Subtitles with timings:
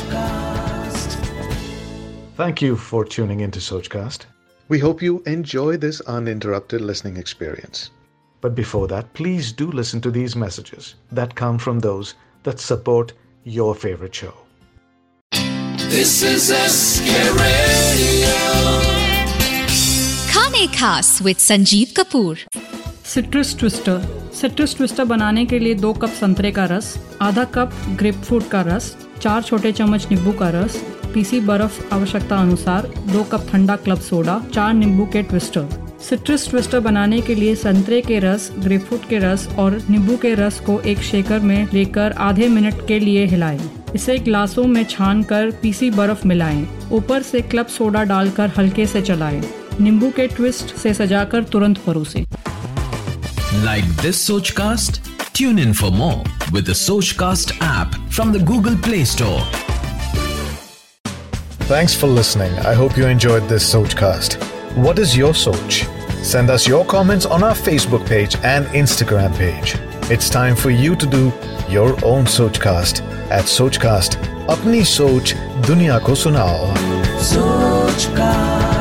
[0.00, 1.14] Sochcast.
[2.36, 4.24] Thank you for tuning into Sochcast.
[4.68, 7.90] We hope you enjoy this uninterrupted listening experience.
[8.40, 12.14] But before that, please do listen to these messages that come from those
[12.44, 13.12] that support
[13.44, 14.34] your favorite show.
[15.90, 17.10] This is SK
[17.40, 18.34] Radio.
[20.32, 22.38] खाने खास with Sanjeev Kapoor
[23.14, 28.48] citrus twister citrus twister बनाने के लिए दो cup संतरे का रस आधा कप ग्रेपफ्रूट
[28.50, 30.75] का रस चार छोटे चम्मच नींबू का रस
[31.13, 36.79] पीसी बर्फ़ आवश्यकता अनुसार दो कप ठंडा क्लब सोडा, चार नींबू के ट्विस्टर। सिट्रस ट्विस्टर
[36.79, 40.99] बनाने के लिए संतरे के रस, ग्रेपफ्रूट के रस और नींबू के रस को एक
[40.99, 46.27] शेकर में लेकर आधे मिनट के लिए हिलाएँ। इसे ग्लासों में छान कर पीसी बर्फ़
[46.27, 49.43] मिलाएँ। ऊपर से क्लब सोडा डालकर हल्के से चलाएँ।
[49.81, 52.25] नींबू के ट्विस्ट से सजाकर तुरंत परोसें।
[53.65, 55.10] Like this Sochcast?
[55.33, 59.41] Tune in for more with the Sochcast app from the Google Play Store.
[61.67, 62.51] Thanks for listening.
[62.59, 64.35] I hope you enjoyed this Sochcast.
[64.75, 65.87] What is your Soch?
[66.23, 69.75] Send us your comments on our Facebook page and Instagram page.
[70.11, 71.31] It's time for you to do
[71.69, 74.17] your own Sochcast at Sochcast.
[74.47, 76.73] Apni Soch Duniya Ko Sunao.
[77.17, 78.80] Sochcast.